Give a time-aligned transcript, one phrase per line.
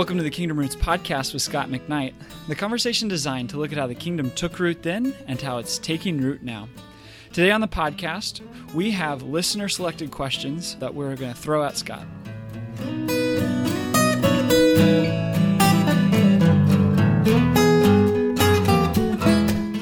[0.00, 2.14] Welcome to the Kingdom Roots podcast with Scot McKnight,
[2.48, 5.76] the conversation designed to look at how the kingdom took root then and how it's
[5.76, 6.70] taking root now.
[7.34, 8.40] Today on the podcast,
[8.72, 12.06] we have listener selected questions that we're going to throw at Scot.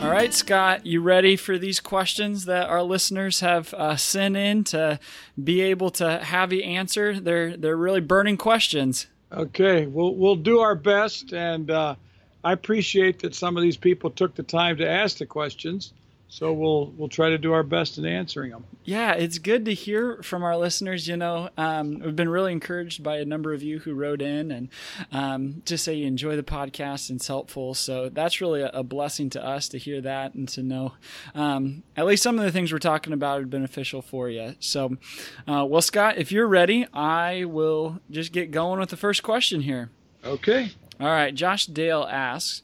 [0.03, 4.64] All right, Scot, you ready for these questions that our listeners have uh, sent in
[4.64, 4.98] to
[5.41, 7.21] be able to have you answer?
[7.21, 9.07] They're they're really burning questions.
[9.30, 11.96] Okay, we'll we'll do our best, and uh,
[12.42, 15.92] I appreciate that some of these people took the time to ask the questions.
[16.30, 18.64] So we'll we'll try to do our best in answering them.
[18.84, 21.09] Yeah, it's good to hear from our listeners.
[21.09, 24.51] You know, um, we've been really encouraged by a number of you who wrote in
[24.51, 24.68] and
[25.10, 27.73] um, just say you enjoy the podcast and it's helpful.
[27.74, 30.92] So that's really a, a blessing to us to hear that and to know
[31.34, 34.54] um, at least some of the things we're talking about are beneficial for you.
[34.60, 34.98] So,
[35.46, 39.63] uh, well, Scot, if you're ready, I will just get going with the first question
[39.63, 39.90] here.
[40.24, 40.73] Okay.
[41.01, 41.35] All right.
[41.35, 42.63] Josh Dale asks.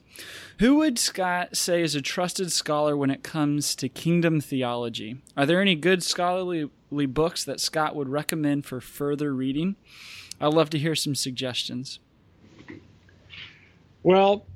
[0.61, 5.17] Who would Scot say is a trusted scholar when it comes to kingdom theology?
[5.37, 9.75] Are there any good scholarly books that Scot would recommend for further reading?
[10.41, 11.99] I'd love to hear some suggestions.
[14.05, 14.47] Well,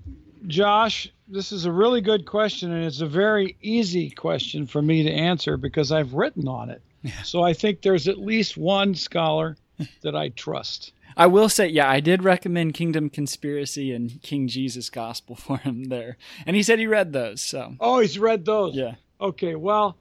[0.47, 5.03] Josh, this is a really good question, and it's a very easy question for me
[5.03, 6.83] to answer because I've written on it.
[7.03, 7.23] Yeah.
[7.23, 9.57] So I think there's at least one scholar
[10.03, 10.93] that I trust.
[11.19, 15.85] I will say, yeah, I did recommend Kingdom Conspiracy and King Jesus Gospel for him
[15.85, 16.17] there,
[16.47, 17.43] and he said he read those.
[17.43, 18.77] So, oh, he's read those.
[18.77, 18.95] Yeah.
[19.21, 19.57] Okay.
[19.57, 19.97] Well,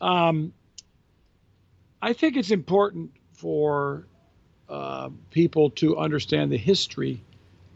[0.00, 0.54] um,
[2.00, 4.06] I think it's important for
[4.68, 7.20] uh, people to understand the history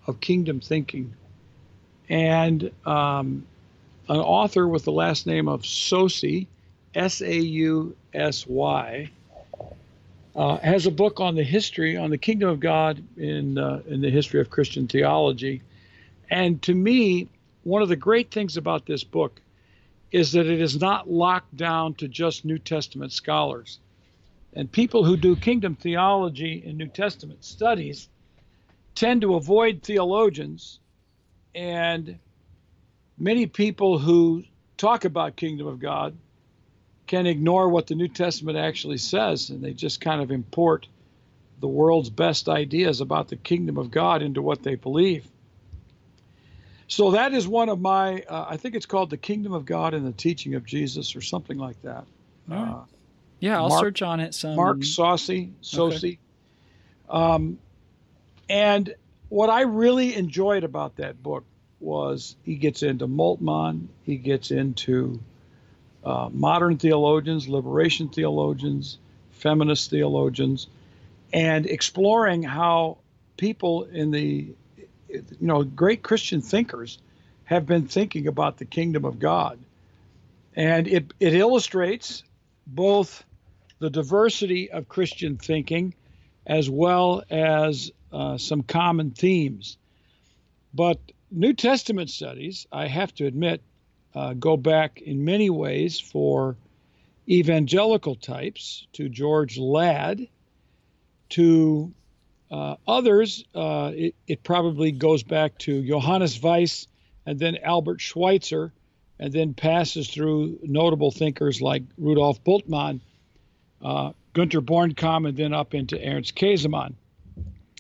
[0.07, 1.13] of kingdom thinking,
[2.09, 3.47] and um,
[4.09, 6.47] an author with the last name of Sausy,
[6.95, 9.11] S A U S Y
[10.35, 14.01] uh, has a book on the history, on the kingdom of God in uh, in
[14.01, 15.63] the history of Christian theology,
[16.31, 17.29] and to me,
[17.65, 19.41] one of the great things about this book
[20.13, 23.79] is that it is not locked down to just New Testament scholars,
[24.55, 28.09] and people who do kingdom theology and New Testament studies
[28.95, 30.79] tend to avoid theologians,
[31.55, 32.19] and
[33.19, 34.45] many people who
[34.77, 36.17] talk about kingdom of God
[37.09, 40.87] can ignore what the New Testament actually says, and they just kind of import
[41.61, 45.27] the world's best ideas about the kingdom of God into what they believe.
[46.87, 49.93] So that is one of my, uh, I think it's called The Kingdom of God
[49.93, 52.05] and the Teaching of Jesus or something like that.
[52.51, 52.83] Uh,
[53.41, 54.57] yeah, I'll Mark, search on it some.
[54.57, 56.19] Mark Saucy, Saucy.
[57.09, 57.19] Okay.
[57.35, 57.59] Um,
[58.49, 58.95] and
[59.29, 61.45] what I really enjoyed about that book
[61.81, 65.21] was he gets into Moltmann, he gets into
[66.05, 68.99] uh, modern theologians, liberation theologians,
[69.31, 70.67] feminist theologians,
[71.33, 72.99] and exploring how
[73.37, 74.49] people in the,
[75.09, 76.99] you know, great Christian thinkers
[77.45, 79.59] have been thinking about the kingdom of God.
[80.55, 82.25] And it, it illustrates
[82.67, 83.25] both
[83.79, 85.95] the diversity of Christian thinking
[86.47, 89.77] as well as uh, some common themes.
[90.75, 90.99] But
[91.31, 93.63] New Testament studies, I have to admit,
[94.19, 96.57] uh, go back in many ways for
[97.29, 100.27] evangelical types to George Ladd,
[101.29, 101.93] to
[102.51, 106.89] uh, others, uh, it, it, probably goes back to Johannes Weiss
[107.27, 108.73] and then Albert Schweitzer,
[109.21, 113.01] and then passes through notable thinkers like Rudolf Bultmann,
[113.85, 116.95] uh, Günter Bornkamm, and then up into Ernst Käsemann.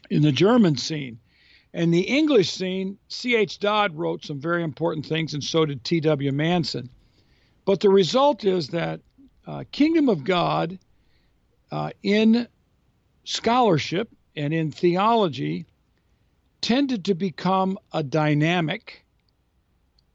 [0.08, 1.18] In the German scene,
[1.74, 3.58] and the English scene, C.H.
[3.58, 6.32] Dodd wrote some very important things, and so did T.W.
[6.32, 6.88] Manson.
[7.64, 9.00] But the result is that
[9.46, 10.78] uh, Kingdom of God
[11.70, 12.48] uh, in
[13.24, 15.66] scholarship and in theology
[16.60, 19.04] tended to become a dynamic.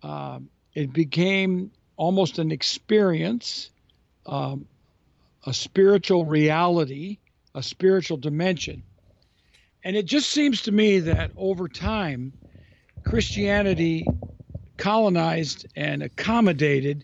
[0.01, 0.39] Uh,
[0.73, 3.69] it became almost an experience,
[4.25, 4.65] um,
[5.45, 7.19] a spiritual reality,
[7.53, 8.83] a spiritual dimension.
[9.83, 12.33] And it just seems to me that over time,
[13.03, 14.05] Christianity
[14.77, 17.03] colonized and accommodated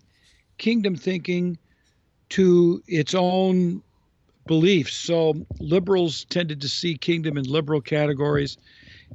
[0.58, 1.58] kingdom thinking
[2.30, 3.82] to its own
[4.48, 4.96] beliefs.
[4.96, 8.58] So liberals tended to see kingdom in liberal categories.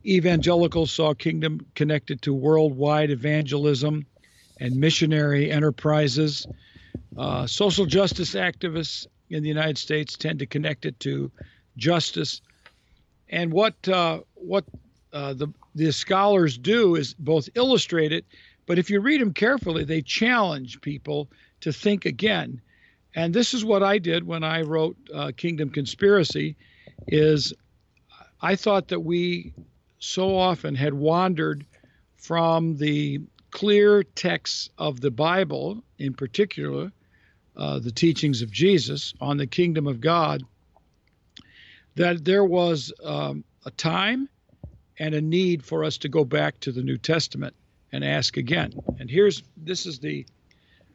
[0.04, 4.06] Evangelicals saw kingdom connected to worldwide evangelism
[4.60, 6.46] and missionary enterprises.
[7.16, 11.30] Uh, social justice activists in the United States tend to connect it to
[11.76, 12.42] justice
[13.34, 14.64] and what uh, what
[15.12, 18.24] uh, the the scholars do is both illustrate it,
[18.64, 21.28] but if you read them carefully, they challenge people
[21.60, 22.60] to think again.
[23.16, 26.56] And this is what I did when I wrote uh, Kingdom Conspiracy.
[27.08, 27.52] Is
[28.40, 29.52] I thought that we
[29.98, 31.66] so often had wandered
[32.14, 33.20] from the
[33.50, 36.92] clear texts of the Bible, in particular,
[37.56, 40.44] uh, the teachings of Jesus on the kingdom of God,
[41.96, 44.28] that there was um, a time
[44.98, 47.54] and a need for us to go back to the New Testament
[47.92, 48.72] and ask again.
[48.98, 50.26] And here's this is the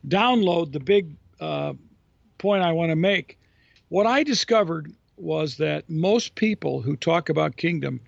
[0.07, 1.73] download, the big uh,
[2.37, 3.37] point I want to make.
[3.89, 7.99] What I discovered was that most people who talk about kingdom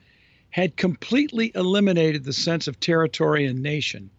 [0.49, 4.09] had completely eliminated the sense of territory and nation.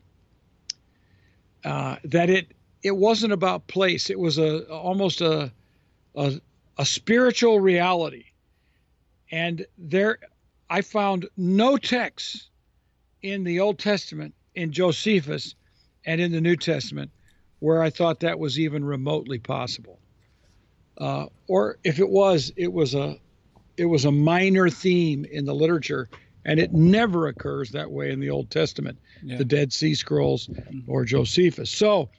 [1.64, 2.52] Uh, that it
[2.82, 5.52] it wasn't about place; it was a almost a,
[6.16, 6.40] a
[6.78, 8.24] a spiritual reality.
[9.32, 10.18] And there,
[10.70, 12.50] I found no text
[13.22, 15.54] in the Old Testament, in Josephus,
[16.04, 17.10] and in the New Testament
[17.62, 20.00] where I thought that was even remotely possible.
[20.98, 23.20] Uh, or if it was, it was a
[23.76, 26.08] it was a minor theme in the literature,
[26.44, 29.38] and it never occurs that way in the Old Testament, yeah.
[29.38, 30.50] the Dead Sea Scrolls
[30.88, 31.70] or Josephus.
[31.70, 32.10] So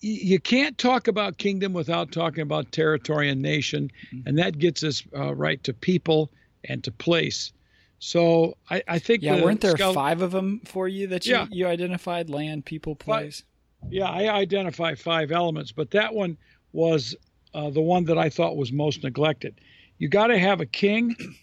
[0.00, 4.26] you, can't talk about kingdom without talking about territory and nation, mm-hmm.
[4.26, 6.30] and that gets us uh, right to people
[6.64, 7.52] and to place.
[7.98, 11.34] So I, I think yeah, the weren't there five of them for you that you,
[11.34, 11.46] yeah.
[11.50, 13.44] you identified: land, people, place.
[13.88, 16.36] Yeah, I identify five elements, but that one
[16.72, 17.14] was
[17.54, 19.60] uh, the one that I thought was most neglected.
[19.98, 21.16] You got to have a king.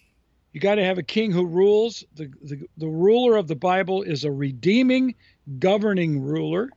[0.54, 2.02] You got to have a king who rules.
[2.16, 5.14] The, the, the ruler of the Bible is a redeeming,
[5.58, 6.70] governing ruler.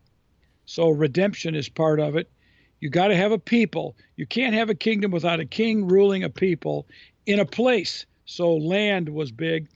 [0.72, 2.32] So redemption is part of it.
[2.80, 3.98] You got to have a people.
[4.16, 6.88] You can't have a kingdom without a king ruling a people
[7.26, 8.06] in a place.
[8.24, 9.68] So land was big.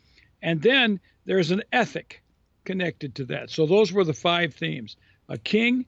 [0.41, 2.23] And then there's an ethic
[2.63, 3.49] connected to that.
[3.49, 4.95] So those were the five themes
[5.27, 5.85] a king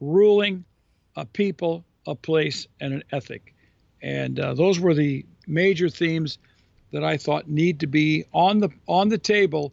[0.00, 0.64] ruling
[1.14, 3.54] a people, a place, and an ethic.
[4.02, 6.38] And uh, those were the major themes
[6.90, 9.72] that I thought need to be on the on the table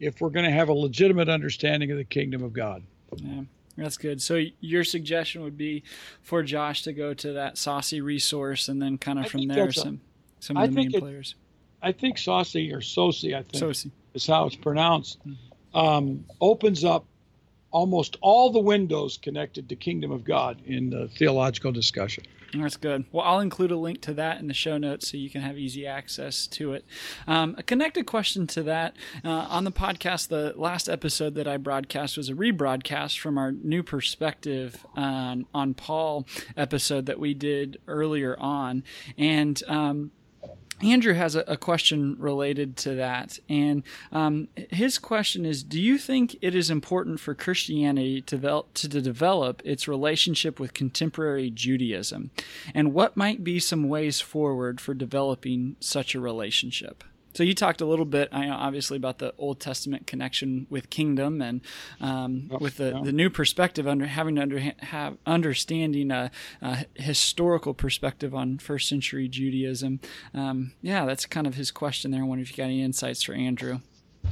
[0.00, 2.82] if we're going to have a legitimate understanding of the kingdom of God.
[3.16, 3.44] Yeah.
[3.76, 4.20] That's good.
[4.20, 5.82] So your suggestion would be
[6.22, 10.00] for Josh to go to that Saucy resource and then kind of from there some
[10.40, 11.34] some of the main it, players.
[11.82, 13.90] I think Saucy or Soci, I think Saucy.
[14.14, 15.76] is how it's pronounced, mm-hmm.
[15.76, 17.06] um, opens up
[17.70, 22.24] almost all the windows connected to kingdom of God in the theological discussion.
[22.54, 23.06] That's good.
[23.12, 25.56] Well, I'll include a link to that in the show notes so you can have
[25.56, 26.84] easy access to it.
[27.26, 28.94] Um, a connected question to that
[29.24, 33.52] uh, on the podcast, the last episode that I broadcast was a rebroadcast from our
[33.52, 36.26] new perspective um, on Paul
[36.56, 38.84] episode that we did earlier on.
[39.16, 40.10] And um,
[40.82, 43.38] Andrew has a, a, question related to that.
[43.48, 48.88] And um, his question is Do you think it is important for Christianity to to
[48.88, 52.30] develop its relationship with contemporary Judaism?
[52.74, 57.04] And what might be some ways forward for developing such a relationship?
[57.34, 61.60] So you talked a little bit, obviously, about the Old Testament connection with kingdom and
[62.00, 63.00] um, with the, yeah.
[63.02, 66.30] the new perspective, under having to under, have understanding a,
[66.60, 70.00] a, historical perspective on first century Judaism.
[70.34, 72.20] Um, yeah, that's kind of his question there.
[72.20, 73.80] I wonder if you got any insights for Andrew.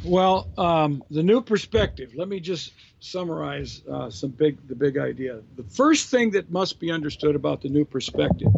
[0.04, 2.12] Well, um, the new perspective.
[2.14, 5.40] Let me just summarize uh, some big the big idea.
[5.56, 8.48] The first thing that must be understood about the new perspective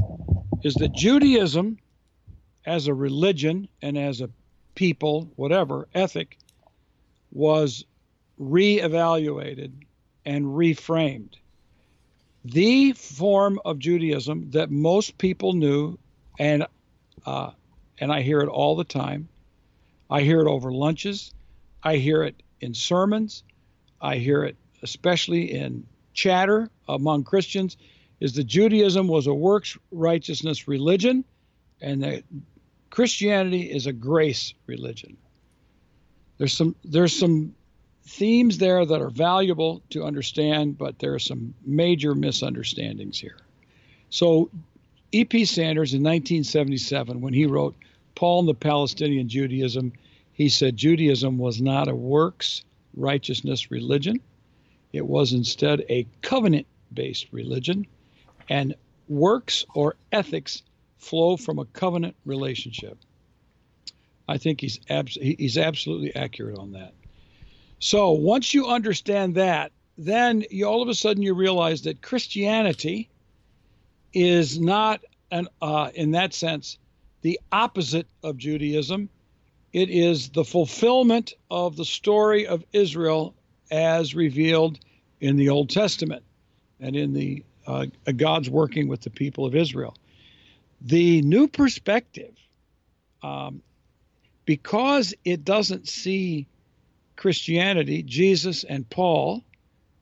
[0.63, 1.79] is that Judaism
[2.65, 4.31] as a religion and as a
[4.75, 6.39] people, whatever, ethic,
[7.31, 7.85] was
[8.41, 9.73] reevaluated
[10.25, 11.35] and reframed.
[12.45, 15.99] The form of Judaism that most people knew,
[16.39, 16.67] and
[17.25, 17.51] uh,
[17.99, 19.29] and I hear it all the time.
[20.11, 21.33] I hear it over lunches.
[21.83, 23.45] I hear it in sermons.
[24.01, 27.77] I hear it especially in chatter among Christians.
[28.19, 31.25] Is that Judaism was a works righteousness religion,
[31.81, 32.25] and that
[32.93, 35.17] Christianity is a grace religion.
[36.37, 37.55] There's some there's some
[38.05, 43.39] themes there that are valuable to understand, but there are some major misunderstandings here.
[44.11, 44.51] So
[45.11, 45.47] E.P.
[45.47, 47.75] Sanders in 1977, when he wrote
[48.15, 49.95] Paul and the Palestinian Judaism,
[50.35, 52.63] he said Judaism was not a works
[52.95, 54.21] righteousness religion.
[54.93, 57.87] It was instead a covenant based religion,
[58.51, 58.75] and
[59.09, 60.63] works or ethics
[61.03, 62.97] flow from a covenant relationship.
[64.29, 66.95] I think he's abs- he's absolutely accurate on that.
[67.81, 73.11] So once you understand that, then you all of a sudden you realize that Christianity
[74.15, 76.79] is not an uh, in that sense
[77.23, 79.09] the opposite of Judaism.
[79.73, 83.35] It is the fulfillment of the story of Israel
[83.71, 84.79] as revealed
[85.21, 86.23] in the Old Testament
[86.79, 89.97] and in the uh, God's working with the people of Israel.
[90.85, 92.35] The new perspective
[93.23, 93.63] um,
[94.45, 96.49] because it doesn't see
[97.17, 99.45] Christianity, Jesus and Paul,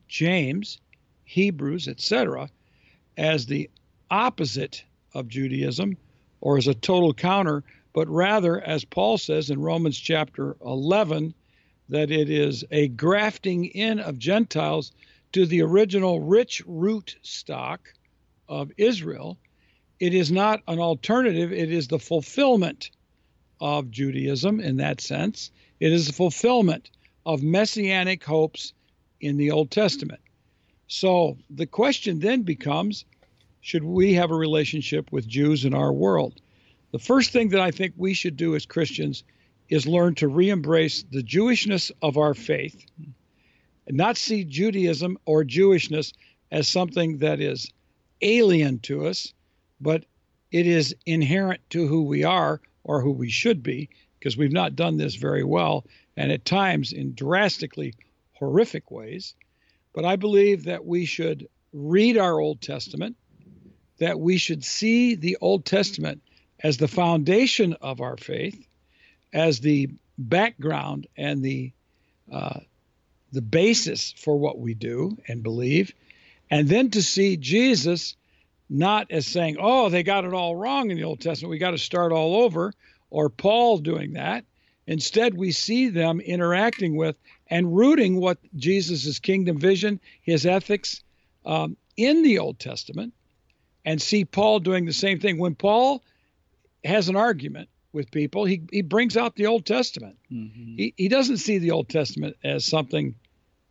[0.07, 0.79] James,
[1.23, 2.49] Hebrews, etc.,
[3.17, 3.69] as the
[4.09, 4.83] opposite
[5.13, 5.97] of Judaism
[6.41, 11.33] or as a total counter, but rather, as Paul says in Romans chapter 11,
[11.89, 14.91] that it is a grafting in of Gentiles
[15.33, 17.93] to the original rich root stock
[18.47, 19.37] of Israel.
[20.01, 22.89] It is not an alternative, it is the fulfillment
[23.59, 25.51] of Judaism in that sense.
[25.79, 26.89] It is the fulfillment
[27.23, 28.73] of messianic hopes
[29.19, 30.19] in the Old Testament.
[30.87, 33.05] So the question then becomes
[33.61, 36.41] should we have a relationship with Jews in our world?
[36.91, 39.23] The first thing that I think we should do as Christians
[39.69, 42.87] is learn to re embrace the Jewishness of our faith
[43.85, 46.11] and not see Judaism or Jewishness
[46.49, 47.71] as something that is
[48.23, 49.31] alien to us,
[49.81, 50.05] but
[50.51, 54.75] it is inherent to who we are or who we should be, because we've not
[54.75, 55.85] done this very well,
[56.15, 57.93] and at times in drastically
[58.33, 59.35] horrific ways.
[59.93, 63.15] But I believe that we should read our Old Testament,
[63.97, 66.21] that we should see the Old Testament
[66.59, 68.67] as the foundation of our faith,
[69.33, 71.71] as the background and the
[72.31, 72.59] uh,
[73.31, 75.93] the basis for what we do and believe,
[76.49, 78.15] and then to see Jesus
[78.71, 81.51] not as saying, "Oh, they got it all wrong in the Old Testament.
[81.51, 82.73] We got to start all over,"
[83.09, 84.45] or Paul doing that.
[84.87, 87.15] Instead, we see them interacting with
[87.47, 91.03] and rooting what Jesus' kingdom vision, his ethics,
[91.45, 93.13] um, in the Old Testament,
[93.85, 95.37] and see Paul doing the same thing.
[95.37, 96.01] When Paul
[96.83, 100.17] has an argument with people, he, he brings out the Old Testament.
[100.31, 100.77] Mm-hmm.
[100.77, 103.15] He, he doesn't see the Old Testament as something,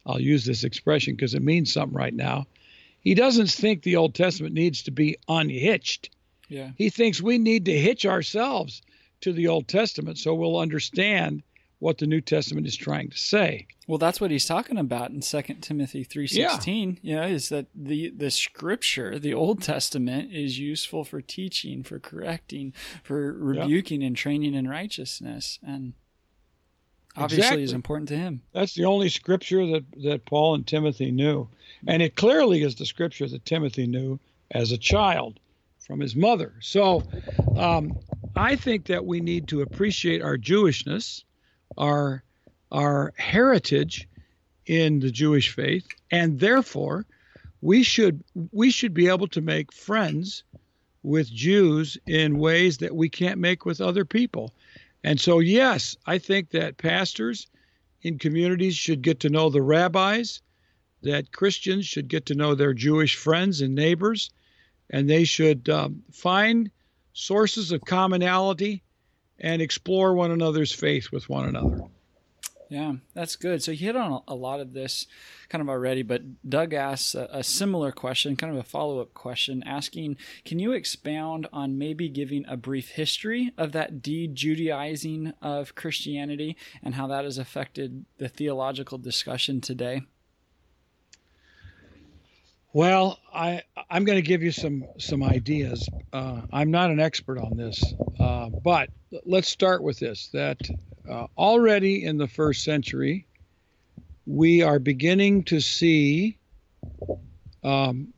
[0.04, 2.46] I'll use this expression because it means something right now.
[3.00, 6.10] He doesn't think the Old Testament needs to be unhitched.
[6.48, 6.70] Yeah.
[6.76, 8.82] He thinks we need to hitch ourselves
[9.22, 11.42] to the Old Testament so we'll understand
[11.78, 13.66] what the New Testament is trying to say.
[13.86, 17.10] Well, that's what he's talking about in 2 Timothy 3:16, yeah.
[17.10, 21.98] you know, is that the the scripture, the Old Testament is useful for teaching, for
[21.98, 24.08] correcting, for rebuking yeah.
[24.08, 25.94] and training in righteousness and
[27.16, 27.62] obviously exactly.
[27.64, 28.42] is important to him.
[28.52, 31.48] That's the only scripture that that Paul and Timothy knew.
[31.86, 34.18] And it clearly is the scripture that Timothy knew
[34.50, 35.40] as a child
[35.78, 36.52] from his mother.
[36.60, 37.02] So
[37.56, 37.98] um,
[38.36, 41.24] I think that we need to appreciate our Jewishness
[41.78, 42.22] our
[42.72, 44.08] our heritage
[44.66, 47.06] in the Jewish faith, and therefore
[47.60, 50.44] we should we should be able to make friends
[51.02, 54.52] with Jews in ways that we can't make with other people.
[55.02, 57.46] And so yes, I think that pastors
[58.02, 60.40] in communities should get to know the rabbis,
[61.02, 64.30] that Christians should get to know their Jewish friends and neighbors,
[64.90, 66.70] and they should um, find
[67.12, 68.82] sources of commonality
[69.38, 71.82] and explore one another's faith with one another.
[72.70, 73.64] Yeah, that's good.
[73.64, 75.08] So you hit on a lot of this
[75.48, 79.12] kind of already, but Doug asks a, a similar question, kind of a follow up
[79.12, 85.34] question, asking Can you expound on maybe giving a brief history of that de Judaizing
[85.42, 90.02] of Christianity and how that has affected the theological discussion today?
[92.72, 95.88] Well, I I'm going to give you some some ideas.
[96.12, 97.82] Uh, I'm not an expert on this,
[98.20, 98.90] uh, but
[99.26, 100.60] let's start with this: that
[101.08, 103.26] uh, already in the first century,
[104.24, 106.38] we are beginning to see
[107.64, 108.12] um,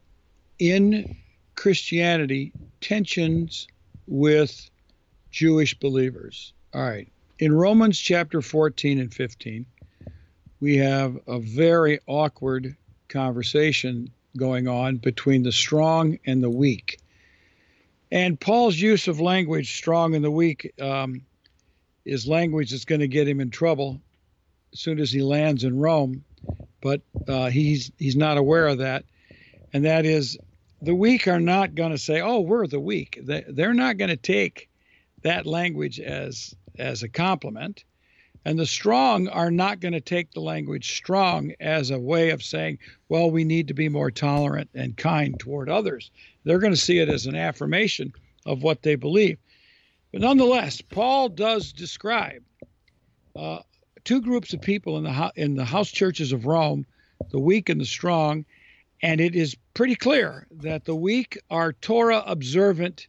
[0.59, 1.17] in
[1.57, 3.67] Christianity tensions
[4.07, 4.69] with
[5.31, 6.53] Jewish believers.
[6.75, 9.65] All right, in Romans chapter 14 and 15,
[10.61, 12.77] we have a very awkward
[13.09, 16.99] conversation going on between the strong and the weak.
[18.11, 21.23] And Paul's use of language, strong and the weak, um,
[22.05, 24.01] is language that's going to get him in trouble
[24.73, 26.25] as soon as he lands in Rome.
[26.81, 29.05] But uh, he's he's not aware of that,
[29.73, 30.37] and that is
[30.83, 34.11] the weak are not going to say, "Oh, we're the weak." They, they're not going
[34.11, 34.69] to take
[35.23, 37.85] that language as as a compliment.
[38.45, 42.43] And the strong are not going to take the language strong as a way of
[42.43, 46.11] saying, well, we need to be more tolerant and kind toward others.
[46.45, 48.13] They're going to see it as an affirmation
[48.45, 49.39] of what they believe.
[50.11, 52.43] But nonetheless, Paul does describe
[53.37, 53.61] uh,
[54.05, 56.85] two groups of people in the, in the house churches of Rome,
[57.31, 58.45] the weak and the strong.
[59.03, 63.07] And it is pretty clear that the weak are Torah observant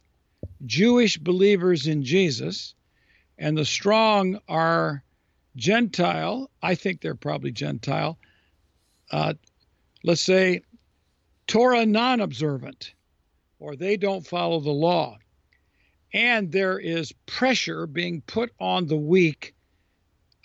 [0.66, 2.74] Jewish believers in Jesus,
[3.38, 5.03] and the strong are
[5.56, 8.18] Gentile, I think they're probably Gentile,
[9.10, 9.34] uh,
[10.02, 10.62] let's say
[11.46, 12.94] Torah non observant,
[13.58, 15.18] or they don't follow the law.
[16.14, 19.54] and there is pressure being put on the weak.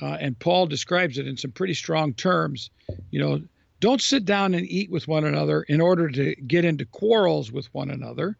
[0.01, 2.71] Uh, and Paul describes it in some pretty strong terms.
[3.11, 3.41] You know,
[3.79, 7.71] don't sit down and eat with one another in order to get into quarrels with
[7.73, 8.37] one another.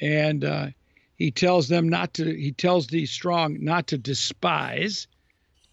[0.00, 0.68] And uh,
[1.16, 5.06] he tells them not to, he tells the strong not to despise,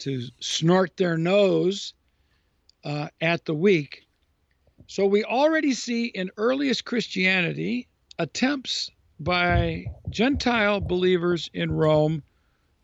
[0.02, 1.94] to snort their nose
[2.84, 4.08] uh, at the weak.
[4.88, 8.90] So we already see in earliest Christianity attempts
[9.20, 12.24] by Gentile believers in Rome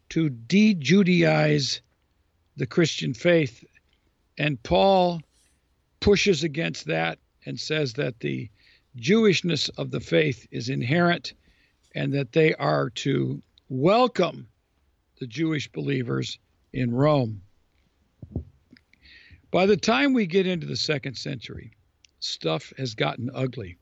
[0.10, 1.82] to de Judaize
[2.56, 3.64] the Christian faith.
[4.38, 5.22] And Paul
[6.00, 8.50] pushes against that and says that the
[8.96, 11.34] Jewishness of the faith is inherent
[11.96, 14.48] and that they are to welcome
[15.20, 16.38] the Jewish believers
[16.74, 17.42] in Rome.
[19.52, 21.72] By the time we get into the second century,
[22.20, 23.78] stuff has gotten ugly.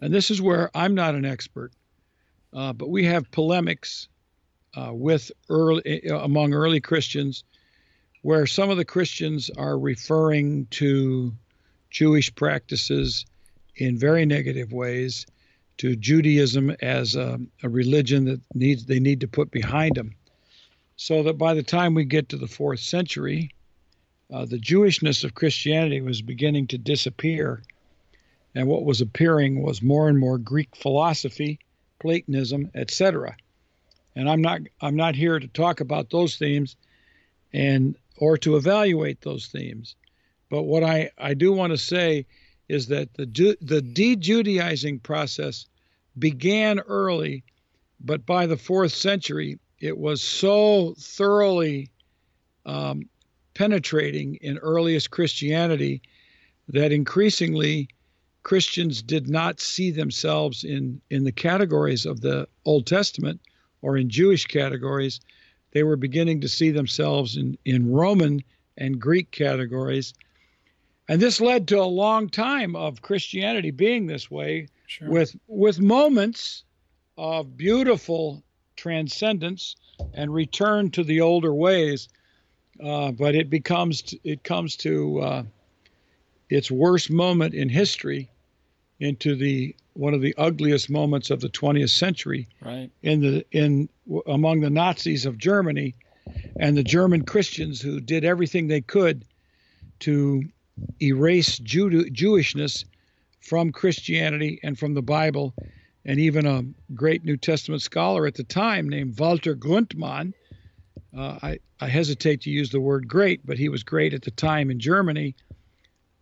[0.00, 1.72] And this is where I'm not an expert,
[2.52, 4.08] uh, but we have polemics
[4.76, 7.44] uh, with early uh, among early Christians,
[8.22, 11.32] where some of the Christians are referring to
[11.90, 13.26] Jewish practices
[13.76, 15.26] in very negative ways,
[15.78, 20.14] to Judaism as a, a religion that needs they need to put behind them,
[20.96, 23.50] so that by the time we get to the fourth century,
[24.32, 27.62] uh, the Jewishness of Christianity was beginning to disappear
[28.54, 31.58] and what was appearing was more and more Greek philosophy,
[32.00, 33.36] Platonism, etc.
[34.14, 36.76] And I'm not I'm not here to talk about those themes
[37.52, 39.96] and or to evaluate those themes.
[40.50, 42.26] But what I, I do want to say
[42.68, 45.66] is that the the de-Judaizing process
[46.18, 47.44] began early,
[48.00, 51.90] but by the fourth century it was so thoroughly
[52.64, 53.02] um,
[53.54, 56.00] penetrating in earliest Christianity
[56.68, 57.88] that increasingly
[58.44, 63.40] Christians did not see themselves in, in the categories of the Old Testament
[63.82, 65.20] or in Jewish categories.
[65.72, 68.44] They were beginning to see themselves in, in Roman
[68.78, 70.14] and Greek categories.
[71.08, 75.10] And this led to a long time of Christianity being this way, sure.
[75.10, 76.62] with, with moments
[77.18, 78.44] of beautiful
[78.82, 79.76] transcendence
[80.14, 82.08] and return to the older ways.
[82.82, 85.42] Uh, but it becomes it comes to uh,
[86.50, 88.28] its worst moment in history
[88.98, 92.90] into the one of the ugliest moments of the 20th century right.
[93.02, 93.88] in the in
[94.26, 95.94] among the Nazis of Germany
[96.58, 99.24] and the German Christians who did everything they could
[100.00, 100.42] to
[101.00, 102.84] erase Jew- Jewishness
[103.40, 105.54] from Christianity and from the Bible
[106.04, 110.34] and even a great New Testament scholar at the time named Walter Grundmann
[111.16, 114.30] uh, I, I hesitate to use the word great, but he was great at the
[114.30, 115.34] time in Germany.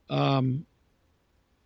[0.08, 0.66] Um,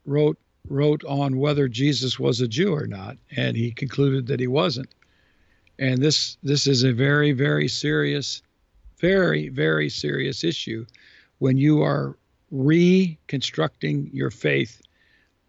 [0.05, 4.47] wrote wrote on whether Jesus was a Jew or not, and he concluded that he
[4.47, 4.95] wasn't.
[5.79, 8.43] And this this is a very very serious,
[8.99, 10.85] very very serious issue
[11.39, 12.19] when you are
[12.51, 14.83] reconstructing your faith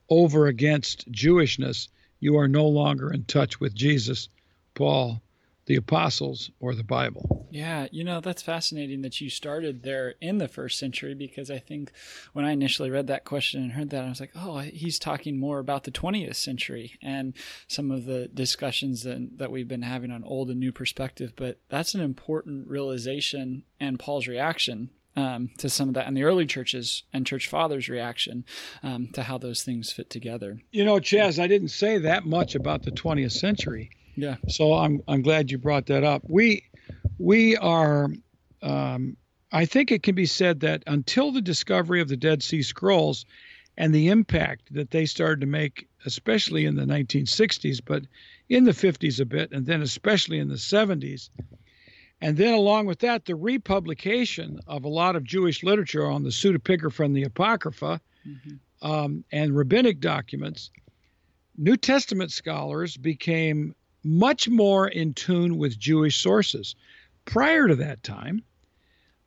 [0.10, 1.89] over against Jewishness.
[2.26, 4.30] You are no longer in touch with Jesus,
[4.74, 5.22] Paul
[5.66, 7.48] the apostles or the Bible.
[7.50, 11.58] Yeah, you know, that's fascinating that you started there in the first century because I
[11.58, 11.92] think
[12.34, 15.40] when I initially read that question and heard that, I was like, oh, he's talking
[15.40, 17.34] more about the 20th century and
[17.68, 21.34] some of the discussions that, that we've been having on old and new perspective.
[21.36, 26.23] But that's an important realization and Paul's reaction um, to some of that and the
[26.23, 28.45] early churches and church fathers' reaction
[28.84, 30.60] um, to how those things fit together.
[30.71, 33.89] You know, Chaz, I didn't say that much about the 20th century.
[34.15, 34.36] Yeah.
[34.47, 36.23] So I'm I'm glad you brought that up.
[36.28, 36.63] We
[37.17, 38.10] we are.
[38.62, 39.17] Um,
[39.51, 43.25] I think it can be said that until the discovery of the Dead Sea Scrolls
[43.78, 48.04] and the impact that they started to make, especially in the 1960s, but
[48.49, 51.30] in the 50s a bit, and then especially in the 70s.
[52.21, 56.30] And then, along with that, the republication of a lot of Jewish literature on the
[56.30, 58.88] pseudepigrapha and the Apocrypha mm-hmm.
[58.88, 60.71] um, and rabbinic documents,
[61.58, 66.75] New Testament scholars became much more in tune with Jewish sources.
[67.25, 68.43] Prior to that time,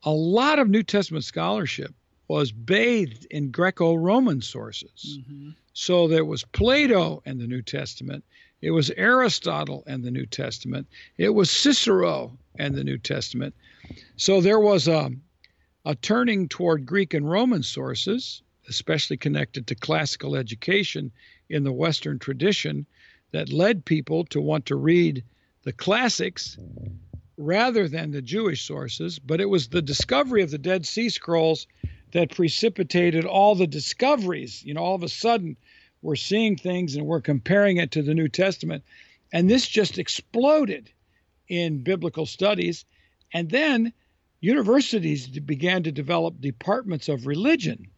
[0.04, 1.94] a lot of New Testament scholarship
[2.28, 5.18] was bathed in Greco Roman sources.
[5.18, 5.50] Mm-hmm.
[5.72, 8.24] So there was Plato and the New Testament,
[8.60, 13.54] it was Aristotle and the New Testament, it was Cicero and the New Testament.
[14.16, 15.10] So there was a,
[15.84, 21.12] a turning toward Greek and Roman sources, especially connected to classical education
[21.48, 22.86] in the Western tradition,
[23.30, 25.22] that led people to want to read
[25.62, 26.56] the classics
[27.36, 31.66] rather than the Jewish sources, but it was the discovery of the Dead Sea Scrolls
[32.12, 34.64] that precipitated all the discoveries.
[34.64, 35.56] You know, all of a sudden
[36.02, 38.84] we're seeing things and we're comparing it to the New Testament.
[39.32, 40.90] And this just exploded
[41.48, 42.84] in biblical studies.
[43.32, 43.92] And then
[44.40, 47.88] universities began to develop departments of religion.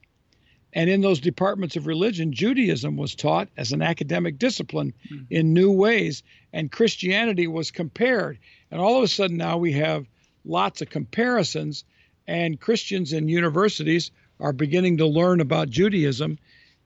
[0.73, 5.25] And in those departments of religion, Judaism was taught as an academic discipline mm-hmm.
[5.29, 8.39] in new ways, and Christianity was compared.
[8.71, 10.07] And all of a sudden, now we have
[10.45, 11.85] lots of comparisons,
[12.27, 16.39] and Christians in universities are beginning to learn about Judaism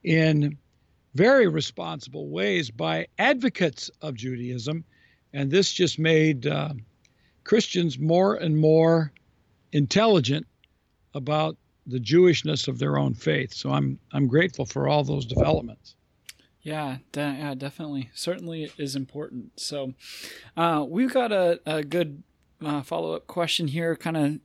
[0.03, 0.57] in
[1.15, 4.83] very responsible ways by advocates of Judaism.
[5.33, 6.73] And this just made uh,
[7.43, 9.11] Christians more and more
[9.71, 10.45] intelligent
[11.13, 13.53] about the Jewishness of their own faith.
[13.53, 15.95] So I'm I'm grateful for all those developments.
[16.61, 18.09] Yeah, de- yeah, definitely.
[18.15, 19.51] Certainly is important.
[19.59, 19.93] So
[20.57, 22.23] uh, we've got a, a good
[22.65, 24.39] uh, follow up question here, kind of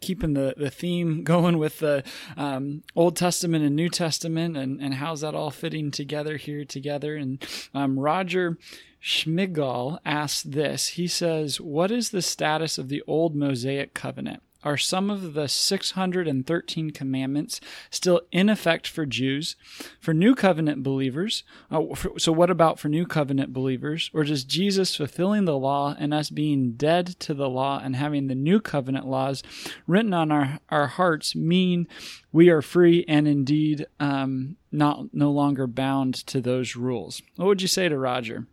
[0.00, 2.04] keeping the, the theme going with the
[2.36, 7.16] um, Old Testament and New Testament, and, and how's that all fitting together here together.
[7.16, 8.58] And um, Roger
[9.02, 10.88] Schmigal asks this.
[10.88, 14.42] He says, What is the status of the old Mosaic covenant?
[14.64, 19.54] Are some of the 613 commandments still in effect for Jews?
[20.00, 24.10] For New Covenant believers, uh, for, so what about for New Covenant believers?
[24.12, 28.26] Or does Jesus fulfilling the law and us being dead to the law and having
[28.26, 29.44] the New Covenant laws
[29.86, 31.86] written on our, our hearts mean
[32.32, 37.22] we are free and indeed um, not no longer bound to those rules?
[37.36, 38.48] What would you say to Roger?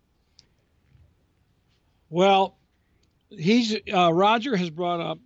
[2.11, 2.57] Well,
[3.29, 5.17] he's uh, Roger has brought up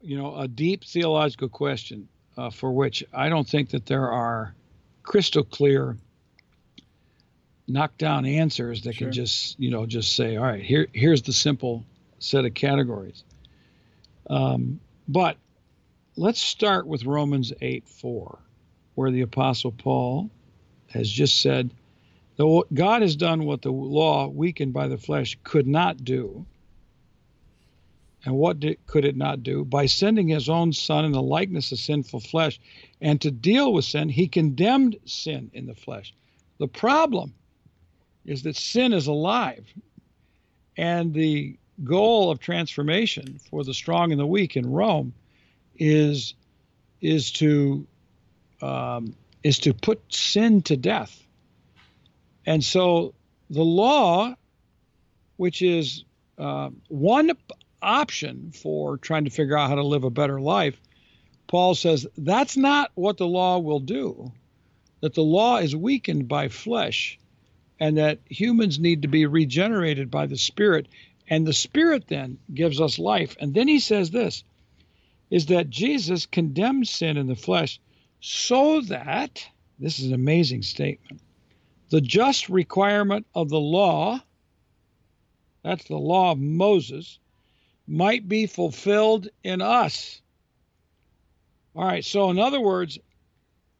[0.00, 4.54] you know, a deep theological question uh, for which I don't think that there are
[5.02, 5.96] crystal clear
[7.68, 9.06] knockdown answers that sure.
[9.06, 11.84] can just, you know, just say, all right, here, here's the simple
[12.18, 13.24] set of categories.
[14.28, 15.36] Um, but
[16.16, 18.38] let's start with Romans 8 4,
[18.94, 20.30] where the Apostle Paul
[20.88, 21.70] has just said,
[22.72, 26.46] God has done what the law, weakened by the flesh, could not do
[28.24, 29.64] and what did, could it not do?
[29.64, 32.60] By sending his own son in the likeness of sinful flesh,
[33.00, 36.12] and to deal with sin, he condemned sin in the flesh.
[36.58, 37.32] The problem
[38.26, 39.66] is that sin is alive,
[40.76, 45.14] and the goal of transformation for the strong and the weak in Rome
[45.76, 46.34] is
[47.00, 47.86] is to
[48.60, 51.22] um, is to put sin to death.
[52.44, 53.14] And so
[53.48, 54.34] the law,
[55.36, 56.04] which is
[56.36, 57.30] uh, one
[57.82, 60.80] option for trying to figure out how to live a better life,
[61.46, 64.32] Paul says that's not what the law will do.
[65.00, 67.18] That the law is weakened by flesh,
[67.78, 70.88] and that humans need to be regenerated by the Spirit.
[71.28, 73.36] And the Spirit then gives us life.
[73.40, 74.44] And then he says this
[75.30, 77.80] is that Jesus condemned sin in the flesh
[78.20, 79.46] so that,
[79.78, 81.22] this is an amazing statement,
[81.90, 84.20] the just requirement of the law,
[85.62, 87.19] that's the law of Moses,
[87.90, 90.22] might be fulfilled in us.
[91.74, 93.00] All right, so in other words,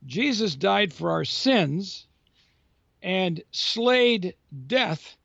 [0.05, 2.09] Jesus died for our sins
[3.03, 4.35] and slayed
[4.67, 5.17] death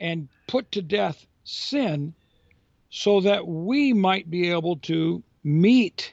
[0.00, 2.12] and put to death sin
[2.90, 6.12] so that we might be able to meet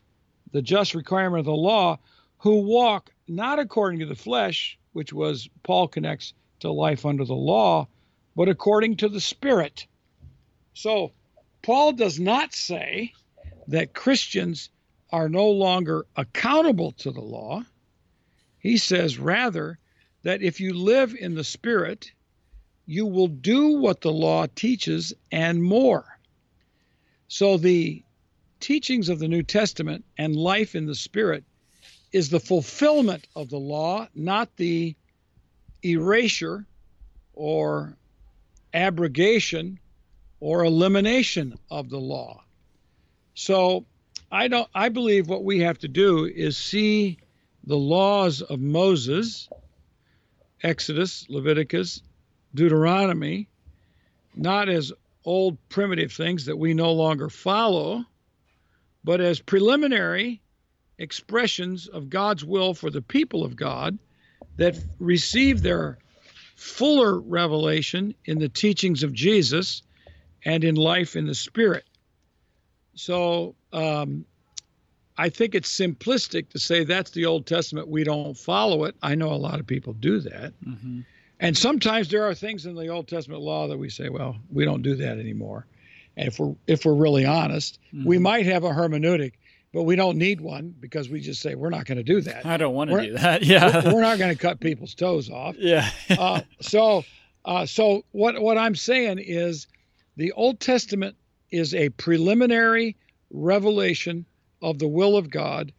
[0.54, 2.00] the just requirement of the law
[2.38, 7.34] who walk not according to the flesh, which was Paul connects to life under the
[7.34, 7.86] law,
[8.34, 9.88] but according to the Spirit.
[10.74, 11.12] So
[11.62, 13.13] Paul does not say
[13.67, 14.70] that Christians
[15.12, 17.63] are no longer accountable to the law.
[18.60, 19.80] He says rather
[20.24, 22.12] that if you live in the Spirit,
[22.86, 26.06] you will do what the law teaches and more.
[27.28, 28.04] So the
[28.60, 31.43] teachings of the New Testament and life in the Spirit
[32.12, 34.96] is the fulfillment of the law, not the
[35.84, 36.65] erasure
[37.34, 37.98] or
[38.74, 39.80] abrogation
[40.39, 42.43] or elimination of the law.
[43.34, 43.86] So
[44.32, 47.17] I don't I believe what we have to do is see
[47.63, 49.50] the laws of Moses,
[50.63, 52.02] Exodus, Leviticus,
[52.56, 53.50] Deuteronomy,
[54.36, 54.91] not as
[55.26, 58.06] old primitive things that we no longer follow,
[59.04, 60.41] but as preliminary
[60.97, 63.97] expressions of God's will for the people of God
[64.58, 65.97] that receive their
[66.56, 69.84] fuller revelation in the teachings of Jesus
[70.48, 71.84] and in life in the spirit.
[72.96, 74.26] So um,
[75.18, 77.90] I think it's simplistic to say that's the Old Testament.
[77.90, 78.96] We don't follow it.
[79.04, 80.54] I know a lot of people do that.
[80.66, 81.02] Mm-hmm.
[81.42, 84.64] And sometimes there are things in the Old Testament law that we say, well, we
[84.64, 85.68] don't do that anymore.
[86.16, 88.08] And if we're if we're really honest, mm-hmm.
[88.08, 89.34] we might have a hermeneutic,
[89.74, 92.46] but we don't need one because we just say we're not going to do that.
[92.46, 93.44] I don't want to do that.
[93.46, 95.58] Yeah, we're, we're not going to cut people's toes off.
[95.60, 95.90] Yeah.
[96.10, 97.04] uh, so
[97.48, 99.68] Uh, so what what I'm saying is,
[100.17, 101.15] the Old Testament
[101.51, 102.97] is a preliminary
[103.32, 104.25] revelation
[104.62, 105.71] of the will of God.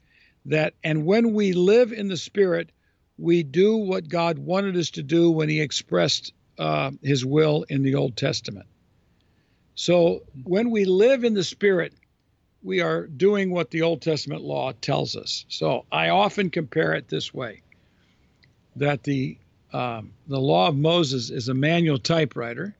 [0.46, 2.70] That and when we live in the Spirit,
[3.18, 7.83] we do what God wanted us to do when He expressed uh, His will in
[7.83, 8.66] the Old Testament.
[9.74, 11.92] So when we live in the Spirit,
[12.62, 15.44] we are doing what the Old Testament law tells us.
[15.48, 17.62] So I often compare it this way:
[18.77, 19.37] that the
[19.72, 22.74] um, the law of Moses is a manual typewriter,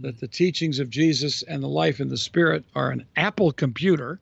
[0.00, 4.20] that the teachings of Jesus and the life in the Spirit are an Apple computer,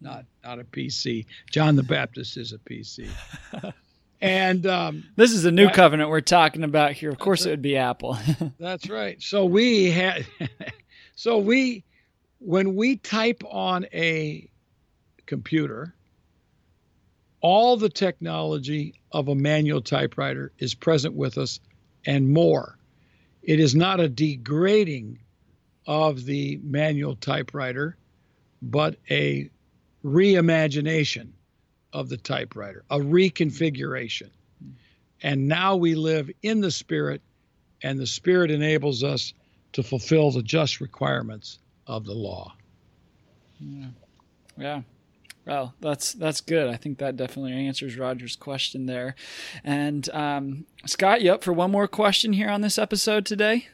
[0.00, 1.26] not not a PC.
[1.50, 3.08] John the Baptist is a PC.
[4.20, 7.10] and um, this is a new covenant we're talking about here.
[7.10, 8.18] Of course, it would be Apple.
[8.58, 9.20] that's right.
[9.22, 10.26] So we had,
[11.16, 11.84] so we,
[12.38, 14.48] when we type on a
[15.26, 15.94] computer,
[17.40, 21.60] all the technology of a manual typewriter is present with us
[22.06, 22.78] and more.
[23.44, 25.18] It is not a degrading
[25.86, 27.96] of the manual typewriter,
[28.62, 29.50] but a
[30.02, 31.28] reimagination
[31.92, 34.30] of the typewriter, a reconfiguration.
[35.22, 37.22] And now we live in the Spirit,
[37.82, 39.34] and the Spirit enables us
[39.72, 42.54] to fulfill the just requirements of the law.
[43.60, 43.86] Yeah.
[44.56, 44.82] Yeah.
[45.46, 46.68] Well, that's that's good.
[46.68, 49.14] I think that definitely answers Roger's question there.
[49.62, 53.68] And um, Scot, you up for one more question here on this episode today?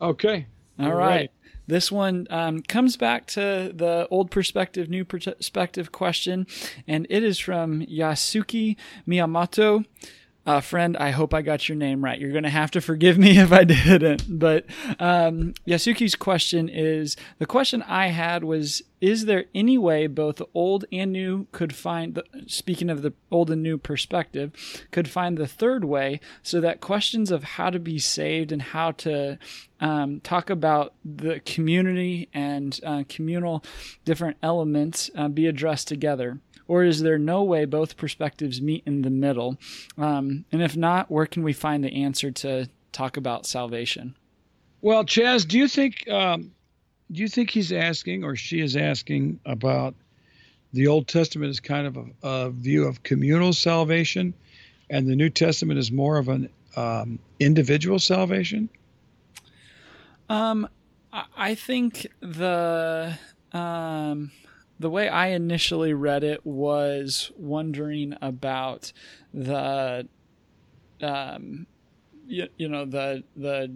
[0.00, 0.46] Okay.
[0.78, 1.06] All right.
[1.06, 1.30] right.
[1.66, 6.48] This one um, comes back to the old perspective, new perspective question,
[6.88, 9.84] and it is from Yasuki Miyamoto.
[10.46, 12.18] Uh, friend, I hope I got your name right.
[12.18, 14.24] You're going to have to forgive me if I didn't.
[14.26, 14.66] But
[14.98, 20.46] um, Yasuki's question is the question I had was Is there any way both the
[20.54, 24.52] old and new could find, the, speaking of the old and new perspective,
[24.90, 28.92] could find the third way so that questions of how to be saved and how
[28.92, 29.38] to
[29.80, 33.62] um, talk about the community and uh, communal
[34.06, 36.40] different elements uh, be addressed together?
[36.70, 39.58] Or is there no way both perspectives meet in the middle?
[39.98, 44.14] Um, and if not, where can we find the answer to talk about salvation?
[44.80, 46.52] Well, Chaz, do you think um,
[47.10, 49.96] do you think he's asking or she is asking about
[50.72, 54.32] the Old Testament is kind of a, a view of communal salvation,
[54.88, 58.68] and the New Testament is more of an um, individual salvation?
[60.28, 60.68] Um,
[61.36, 63.18] I think the
[63.52, 64.30] um,
[64.80, 68.92] the way I initially read it was wondering about
[69.34, 70.08] the,
[71.02, 71.66] um,
[72.26, 73.70] you, you know, the the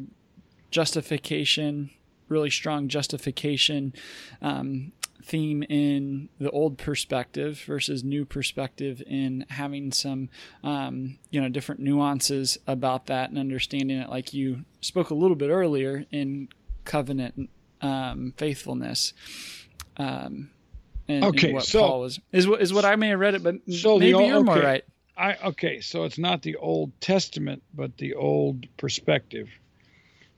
[0.71, 1.91] justification,
[2.29, 3.93] really strong justification
[4.41, 10.31] um, theme in the old perspective versus new perspective in having some
[10.63, 14.09] um, you know different nuances about that and understanding it.
[14.09, 16.49] Like you spoke a little bit earlier in
[16.87, 17.51] covenant
[17.83, 19.13] um, faithfulness
[19.99, 20.49] um,
[21.09, 23.35] and, okay, and what so Paul was is what is what I may have read
[23.35, 24.45] it, but so maybe old, you're okay.
[24.45, 24.85] more right.
[25.17, 29.49] I okay, so it's not the Old Testament, but the old perspective.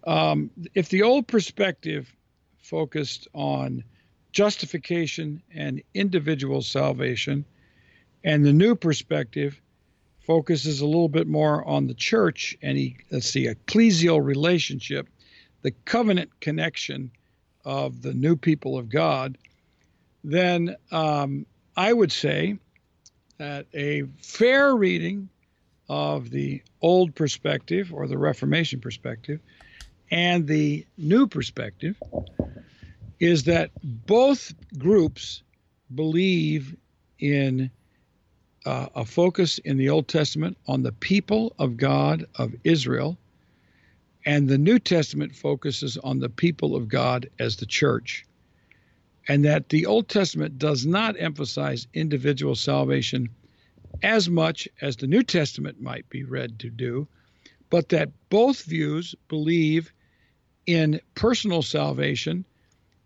[0.07, 2.13] Um, if the old perspective
[2.59, 3.85] focused on
[4.33, 7.45] justification and individual salvation,
[8.25, 9.61] and the new perspective
[10.27, 15.09] focuses a little bit more on the church and he, let's see, ecclesial relationship,
[15.63, 17.11] the covenant connection
[17.65, 19.39] of the new people of God
[20.27, 22.59] then um, I would say
[23.39, 25.29] that a fair reading
[25.89, 29.41] of the old perspective or the Reformation perspective
[30.11, 31.97] and the new perspective
[33.21, 35.43] is that both groups
[35.95, 36.77] believe
[37.21, 37.71] in
[38.65, 43.17] uh, a focus in the Old Testament on the people of God of Israel,
[44.25, 48.27] and the New Testament focuses on the people of God as the church
[49.29, 53.29] and that the Old Testament does not emphasize individual salvation
[54.03, 57.09] as much as the New Testament might be read to do,
[57.71, 59.93] but that both views believe
[60.67, 62.45] in personal salvation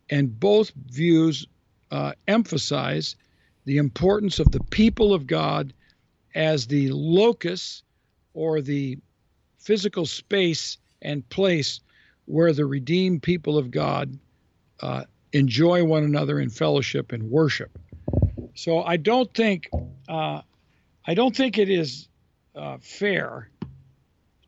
[0.09, 1.47] and both views
[1.91, 3.17] uh, emphasize
[3.65, 5.73] the importance of the people of God
[6.35, 7.83] as the locus
[8.35, 8.99] or the
[9.59, 11.81] physical space and place
[12.25, 14.19] where the redeemed people of God
[14.81, 17.79] uh, enjoy one another in fellowship and worship.
[18.55, 19.69] So I don't think
[20.09, 20.43] uh,
[21.07, 22.09] I don't think it is
[22.55, 23.49] uh, fair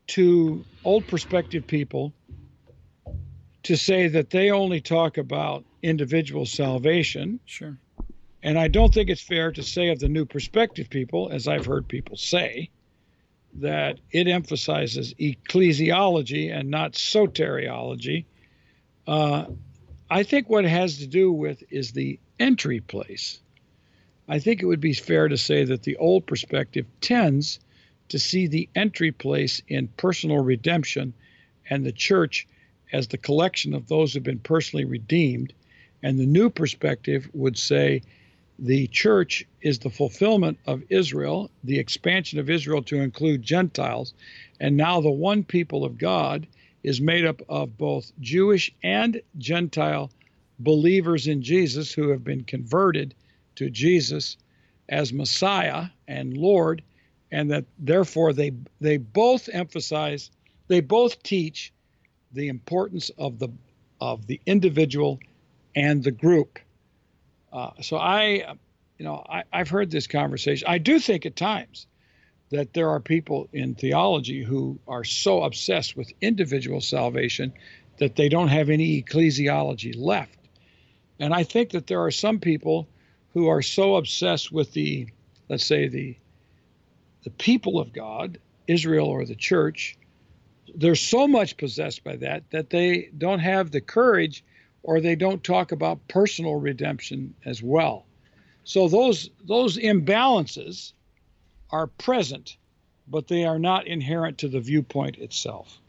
[0.07, 2.13] to old perspective people
[3.63, 7.39] to say that they only talk about individual salvation.
[7.45, 7.77] Sure.
[8.43, 11.65] And I don't think it's fair to say of the new perspective people, as I've
[11.65, 12.69] heard people say,
[13.55, 18.25] that it emphasizes ecclesiology and not soteriology.
[19.07, 19.45] Uh,
[20.13, 23.39] I think what it has to do with is the entry place.
[24.27, 27.59] I think it would be fair to say that the old perspective tends
[28.09, 31.15] to see the entry place in personal redemption
[31.67, 32.47] and the church
[32.91, 35.51] as the collection of those who've been personally redeemed.
[36.03, 38.03] And the new perspective would say
[38.59, 44.13] the church is the fulfillment of Israel, the expansion of Israel to include Gentiles,
[44.59, 46.45] and now the one people of God
[46.83, 50.11] is made up of both Jewish and Gentile
[50.59, 53.15] believers in Jesus who have been converted
[53.55, 54.37] to Jesus
[54.89, 56.83] as Messiah and Lord,
[57.31, 60.29] and that therefore they they both emphasize,
[60.67, 61.71] they both teach
[62.33, 63.49] the importance of the
[64.01, 65.19] of the individual
[65.75, 66.59] and the group.
[67.51, 68.55] Uh, so I,
[68.97, 70.67] you know, I, I've heard this conversation.
[70.67, 71.87] I do think at times
[72.53, 77.51] that there are people in theology who are so obsessed with individual salvation
[77.97, 80.37] that they don't have any ecclesiology left.
[81.19, 82.87] And I think that there are some people
[83.33, 85.07] who are so obsessed with the,
[85.49, 86.15] let's say, the
[87.23, 88.37] the people of God,
[88.67, 89.97] Israel or the church,
[90.75, 94.43] they're so much possessed by that that they don't have the courage
[94.83, 98.05] or they don't talk about personal redemption as well.
[98.63, 100.93] So those those imbalances
[101.73, 102.55] are present,
[103.07, 105.79] but they are not inherent to the viewpoint itself.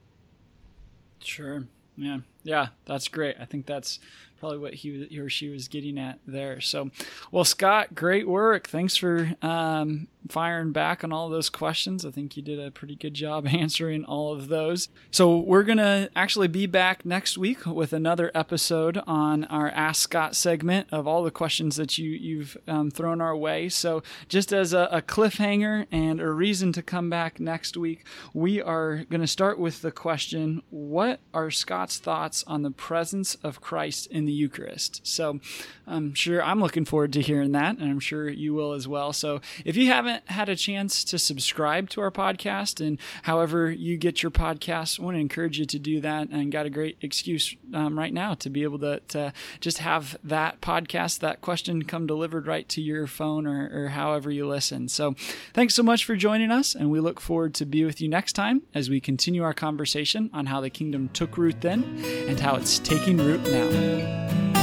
[1.23, 1.64] Sure.
[1.97, 2.18] Yeah.
[2.42, 3.37] Yeah, that's great.
[3.38, 4.01] I think that's
[4.40, 6.61] probably what he, he or she was getting at there.
[6.61, 6.90] So,
[7.31, 8.66] well, Scot, great work.
[8.66, 12.05] Thanks for um, firing back on all those questions.
[12.05, 14.89] I think you did a pretty good job answering all of those.
[15.11, 20.03] So, we're going to actually be back next week with another episode on our Ask
[20.03, 23.69] Scot segment of all the questions that you, you've um, thrown our way.
[23.69, 28.61] So, just as a, a cliffhanger and a reason to come back next week, we
[28.63, 33.61] are going to start with the question What are Scot's thoughts on the presence of
[33.61, 35.07] Christ in the Eucharist?
[35.07, 35.41] So,
[35.87, 39.13] I'm sure I'm looking forward to hearing that, and I'm sure you will as well.
[39.13, 43.70] So, if you haven't haven't had a chance to subscribe to our podcast, and however
[43.70, 46.29] you get your podcast, I want to encourage you to do that.
[46.31, 50.16] And got a great excuse um, right now to be able to, to, just have
[50.22, 54.88] that podcast, that question come delivered right to your phone or, or however you listen.
[54.88, 55.14] So
[55.53, 58.35] thanks so much for joining us, and we look forward to be with you next
[58.35, 61.83] time as we continue our conversation on how the kingdom took root then
[62.29, 64.54] and how it's taking root now.